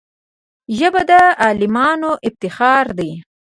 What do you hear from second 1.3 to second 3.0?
عالمانو افتخار